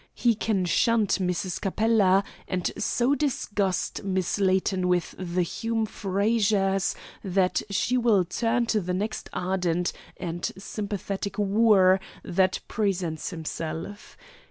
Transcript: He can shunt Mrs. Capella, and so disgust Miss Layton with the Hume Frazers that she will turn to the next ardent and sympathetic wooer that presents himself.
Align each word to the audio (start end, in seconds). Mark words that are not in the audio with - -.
He 0.15 0.33
can 0.33 0.65
shunt 0.65 1.19
Mrs. 1.21 1.61
Capella, 1.61 2.23
and 2.47 2.71
so 2.75 3.13
disgust 3.13 4.03
Miss 4.03 4.39
Layton 4.39 4.87
with 4.87 5.13
the 5.19 5.43
Hume 5.43 5.85
Frazers 5.85 6.95
that 7.23 7.61
she 7.69 7.99
will 7.99 8.25
turn 8.25 8.65
to 8.65 8.81
the 8.81 8.95
next 8.95 9.29
ardent 9.31 9.93
and 10.17 10.51
sympathetic 10.57 11.37
wooer 11.37 11.99
that 12.23 12.61
presents 12.67 13.29
himself. 13.29 14.17